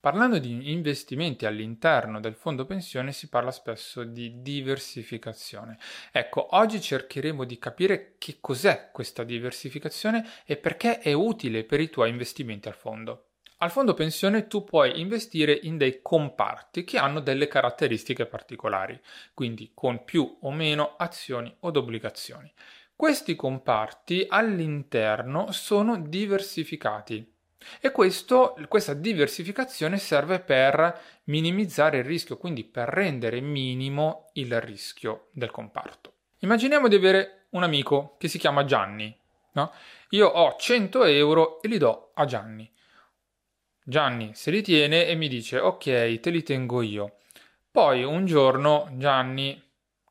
Parlando 0.00 0.38
di 0.38 0.70
investimenti 0.70 1.44
all'interno 1.44 2.20
del 2.20 2.36
fondo 2.36 2.64
pensione 2.64 3.10
si 3.10 3.28
parla 3.28 3.50
spesso 3.50 4.04
di 4.04 4.40
diversificazione. 4.42 5.76
Ecco, 6.12 6.54
oggi 6.56 6.80
cercheremo 6.80 7.42
di 7.42 7.58
capire 7.58 8.14
che 8.16 8.36
cos'è 8.40 8.90
questa 8.92 9.24
diversificazione 9.24 10.24
e 10.44 10.56
perché 10.56 11.00
è 11.00 11.12
utile 11.12 11.64
per 11.64 11.80
i 11.80 11.90
tuoi 11.90 12.10
investimenti 12.10 12.68
al 12.68 12.76
fondo. 12.76 13.30
Al 13.58 13.72
fondo 13.72 13.94
pensione 13.94 14.46
tu 14.46 14.62
puoi 14.62 15.00
investire 15.00 15.58
in 15.62 15.76
dei 15.76 16.00
comparti 16.00 16.84
che 16.84 16.96
hanno 16.96 17.18
delle 17.18 17.48
caratteristiche 17.48 18.26
particolari, 18.26 19.00
quindi 19.34 19.72
con 19.74 20.04
più 20.04 20.38
o 20.42 20.52
meno 20.52 20.94
azioni 20.96 21.52
od 21.60 21.76
obbligazioni. 21.76 22.52
Questi 22.94 23.34
comparti 23.34 24.26
all'interno 24.28 25.50
sono 25.50 25.98
diversificati 25.98 27.34
e 27.80 27.90
questo, 27.90 28.56
questa 28.68 28.94
diversificazione 28.94 29.98
serve 29.98 30.40
per 30.40 31.00
minimizzare 31.24 31.98
il 31.98 32.04
rischio, 32.04 32.36
quindi 32.36 32.64
per 32.64 32.88
rendere 32.88 33.40
minimo 33.40 34.30
il 34.34 34.60
rischio 34.60 35.28
del 35.32 35.50
comparto. 35.50 36.12
Immaginiamo 36.40 36.88
di 36.88 36.94
avere 36.94 37.46
un 37.50 37.62
amico 37.62 38.16
che 38.18 38.28
si 38.28 38.38
chiama 38.38 38.64
Gianni. 38.64 39.16
No? 39.52 39.72
Io 40.10 40.28
ho 40.28 40.56
100 40.56 41.04
euro 41.04 41.60
e 41.62 41.68
li 41.68 41.78
do 41.78 42.12
a 42.14 42.24
Gianni. 42.24 42.70
Gianni 43.82 44.34
se 44.34 44.50
li 44.50 44.62
tiene 44.62 45.06
e 45.06 45.14
mi 45.14 45.28
dice 45.28 45.58
ok, 45.58 46.20
te 46.20 46.30
li 46.30 46.42
tengo 46.42 46.82
io. 46.82 47.16
Poi 47.70 48.04
un 48.04 48.24
giorno 48.26 48.88
Gianni 48.92 49.60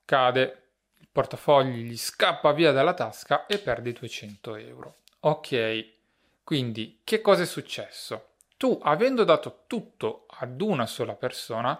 cade, 0.03 0.69
il 0.99 1.07
portafogli 1.11 1.83
gli 1.83 1.97
scappa 1.97 2.51
via 2.53 2.71
dalla 2.71 2.93
tasca 2.93 3.45
e 3.45 3.59
perde 3.59 3.89
i 3.89 3.93
200 3.93 4.55
euro. 4.55 4.97
Ok, 5.21 5.96
quindi, 6.47 7.01
che 7.03 7.19
cosa 7.19 7.41
è 7.41 7.45
successo? 7.45 8.35
Tu, 8.55 8.79
avendo 8.81 9.25
dato 9.25 9.65
tutto 9.67 10.27
ad 10.29 10.61
una 10.61 10.85
sola 10.85 11.13
persona, 11.13 11.77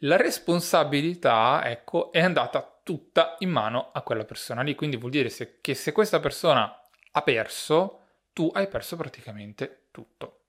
la 0.00 0.18
responsabilità, 0.18 1.62
ecco, 1.64 2.12
è 2.12 2.20
andata 2.20 2.78
tutta 2.82 3.36
in 3.38 3.48
mano 3.48 3.88
a 3.90 4.02
quella 4.02 4.26
persona 4.26 4.60
lì. 4.60 4.74
Quindi 4.74 4.98
vuol 4.98 5.12
dire 5.12 5.30
se, 5.30 5.60
che 5.62 5.72
se 5.72 5.92
questa 5.92 6.20
persona 6.20 6.78
ha 7.12 7.22
perso, 7.22 8.00
tu 8.34 8.50
hai 8.52 8.68
perso 8.68 8.96
praticamente 8.96 9.86
tutto. 9.90 10.40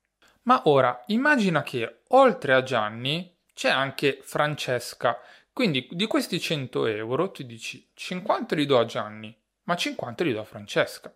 Ma 0.41 0.63
ora, 0.65 1.01
immagina 1.05 1.63
che 1.63 2.01
oltre 2.09 2.53
a 2.55 2.63
Gianni 2.63 3.33
c'è 3.53 3.69
anche 3.69 4.19
Francesca. 4.23 5.17
Quindi 5.53 5.87
di 5.89 6.05
questi 6.05 6.37
100 6.37 6.85
euro 6.87 7.31
tu 7.31 7.43
dici 7.43 7.91
50 7.93 8.55
li 8.55 8.65
do 8.65 8.77
a 8.77 8.83
Gianni, 8.83 9.33
ma 9.63 9.77
50 9.77 10.25
li 10.25 10.33
do 10.33 10.41
a 10.41 10.43
Francesca. 10.43 11.15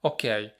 Ok, 0.00 0.54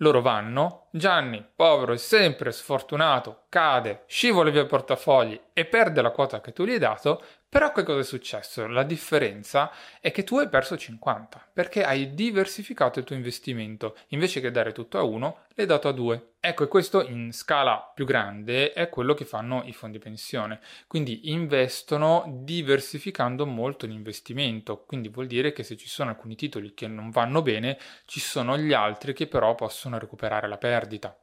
loro 0.00 0.20
vanno, 0.22 0.88
Gianni, 0.92 1.46
povero 1.54 1.92
e 1.92 1.98
sempre 1.98 2.50
sfortunato, 2.50 3.44
cade, 3.48 4.02
scivola 4.06 4.50
via 4.50 4.62
il 4.62 4.66
portafogli 4.66 5.40
e 5.52 5.64
perde 5.64 6.02
la 6.02 6.10
quota 6.10 6.40
che 6.40 6.52
tu 6.52 6.64
gli 6.64 6.72
hai 6.72 6.78
dato, 6.78 7.22
però 7.50 7.72
che 7.72 7.82
cosa 7.82 7.98
è 7.98 8.04
successo? 8.04 8.68
La 8.68 8.84
differenza 8.84 9.72
è 10.00 10.12
che 10.12 10.22
tu 10.22 10.38
hai 10.38 10.48
perso 10.48 10.76
50 10.76 11.48
perché 11.52 11.82
hai 11.82 12.14
diversificato 12.14 13.00
il 13.00 13.04
tuo 13.04 13.16
investimento. 13.16 13.96
Invece 14.10 14.40
che 14.40 14.52
dare 14.52 14.70
tutto 14.70 14.98
a 14.98 15.02
uno, 15.02 15.46
l'hai 15.54 15.66
dato 15.66 15.88
a 15.88 15.92
due. 15.92 16.34
Ecco, 16.38 16.62
e 16.62 16.68
questo 16.68 17.04
in 17.06 17.32
scala 17.32 17.90
più 17.92 18.04
grande 18.06 18.72
è 18.72 18.88
quello 18.88 19.14
che 19.14 19.24
fanno 19.24 19.62
i 19.64 19.72
fondi 19.72 19.98
pensione. 19.98 20.60
Quindi 20.86 21.32
investono 21.32 22.24
diversificando 22.44 23.44
molto 23.46 23.84
l'investimento. 23.84 24.84
Quindi 24.84 25.08
vuol 25.08 25.26
dire 25.26 25.52
che 25.52 25.64
se 25.64 25.76
ci 25.76 25.88
sono 25.88 26.10
alcuni 26.10 26.36
titoli 26.36 26.72
che 26.72 26.86
non 26.86 27.10
vanno 27.10 27.42
bene, 27.42 27.78
ci 28.04 28.20
sono 28.20 28.56
gli 28.56 28.72
altri 28.72 29.12
che 29.12 29.26
però 29.26 29.56
possono 29.56 29.98
recuperare 29.98 30.46
la 30.46 30.56
perdita. 30.80 31.16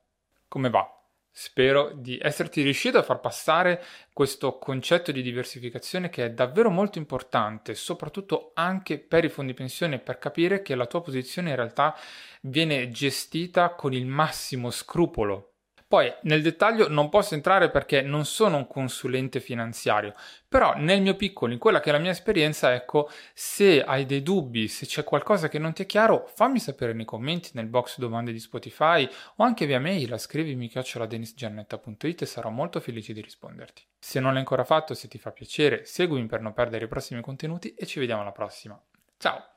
Come 0.48 0.70
va? 0.70 0.92
Spero 1.32 1.92
di 1.94 2.18
esserti 2.22 2.62
riuscito 2.64 2.98
a 2.98 3.04
far 3.04 3.20
passare 3.20 3.84
questo 4.12 4.58
concetto 4.58 5.12
di 5.12 5.22
diversificazione 5.22 6.10
che 6.10 6.26
è 6.26 6.32
davvero 6.32 6.70
molto 6.70 6.98
importante, 6.98 7.76
soprattutto 7.76 8.52
anche 8.56 8.98
per 8.98 9.24
i 9.24 9.30
fondi 9.30 9.54
pensione, 9.54 10.00
per 10.00 10.17
capire 10.17 10.62
che 10.62 10.73
la 10.73 10.88
tua 10.88 11.02
posizione 11.02 11.52
in 11.52 11.56
realtà 11.56 11.96
viene 12.42 12.90
gestita 12.90 13.76
con 13.76 13.94
il 13.94 14.08
massimo 14.08 14.72
scrupolo 14.72 15.57
poi 15.87 16.14
nel 16.23 16.42
dettaglio 16.42 16.89
non 16.89 17.08
posso 17.08 17.33
entrare 17.33 17.70
perché 17.70 18.02
non 18.02 18.25
sono 18.25 18.58
un 18.58 18.67
consulente 18.67 19.39
finanziario, 19.39 20.14
però 20.48 20.73
nel 20.75 21.02
mio 21.02 21.15
piccolo, 21.15 21.53
in 21.53 21.59
quella 21.59 21.80
che 21.80 21.89
è 21.89 21.93
la 21.93 21.98
mia 21.98 22.11
esperienza, 22.11 22.73
ecco, 22.73 23.09
se 23.33 23.81
hai 23.83 24.05
dei 24.05 24.21
dubbi, 24.21 24.67
se 24.67 24.86
c'è 24.86 25.05
qualcosa 25.05 25.48
che 25.48 25.59
non 25.59 25.71
ti 25.71 25.83
è 25.83 25.86
chiaro, 25.86 26.30
fammi 26.33 26.59
sapere 26.59 26.92
nei 26.92 27.05
commenti, 27.05 27.52
nel 27.53 27.67
box 27.67 27.99
domande 27.99 28.33
di 28.33 28.39
Spotify 28.39 29.08
o 29.37 29.43
anche 29.45 29.65
via 29.65 29.80
mail, 29.80 30.20
scrivimi 30.20 30.67
chioccioladenisgiannetta.it 30.67 32.21
e 32.21 32.25
sarò 32.25 32.49
molto 32.49 32.81
felice 32.81 33.14
di 33.14 33.21
risponderti. 33.21 33.83
Se 33.98 34.19
non 34.19 34.31
l'hai 34.31 34.39
ancora 34.39 34.65
fatto, 34.65 34.93
se 34.93 35.08
ti 35.08 35.17
fa 35.17 35.31
piacere, 35.31 35.86
seguimi 35.86 36.25
per 36.25 36.42
non 36.42 36.54
perdere 36.54 36.86
i 36.86 36.89
prossimi 36.89 37.21
contenuti 37.21 37.73
e 37.73 37.86
ci 37.86 37.99
vediamo 37.99 38.21
alla 38.21 38.33
prossima. 38.33 38.77
Ciao! 39.17 39.57